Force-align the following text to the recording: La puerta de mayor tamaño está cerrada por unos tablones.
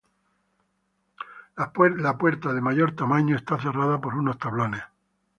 La 1.57 1.71
puerta 2.17 2.51
de 2.53 2.59
mayor 2.59 2.95
tamaño 2.95 3.35
está 3.35 3.61
cerrada 3.61 4.01
por 4.01 4.15
unos 4.15 4.39
tablones. 4.39 4.81